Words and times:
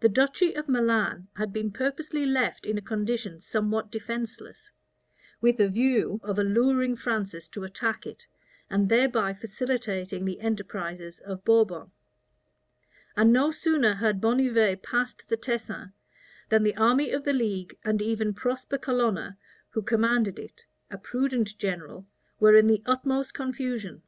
The 0.00 0.08
duchy 0.08 0.54
of 0.54 0.70
Milan 0.70 1.28
had 1.36 1.52
been 1.52 1.70
purposely 1.70 2.24
left 2.24 2.64
in 2.64 2.78
a 2.78 2.80
condition 2.80 3.42
somewhat 3.42 3.90
defenceless, 3.90 4.70
with 5.42 5.60
a 5.60 5.68
view 5.68 6.18
of 6.22 6.38
alluring 6.38 6.96
Francis 6.96 7.46
to 7.50 7.62
attack 7.62 8.06
it, 8.06 8.26
and 8.70 8.88
thereby 8.88 9.34
facilitating 9.34 10.24
the 10.24 10.40
enterprises 10.40 11.18
of 11.18 11.44
Bourbon; 11.44 11.90
and 13.18 13.30
no 13.30 13.50
sooner 13.50 13.92
had 13.96 14.18
Bonnivet 14.22 14.82
passed 14.82 15.28
the 15.28 15.36
Tesin, 15.36 15.92
than 16.48 16.62
the 16.62 16.74
army 16.76 17.10
of 17.10 17.24
the 17.24 17.34
league, 17.34 17.76
and 17.84 18.00
even 18.00 18.32
Prosper 18.32 18.78
Colonna, 18.78 19.36
who 19.72 19.82
commanded 19.82 20.38
it, 20.38 20.64
a 20.90 20.96
prudent 20.96 21.58
general, 21.58 22.06
were 22.40 22.56
in 22.56 22.66
the 22.66 22.82
utmost 22.86 23.34
confusion. 23.34 24.00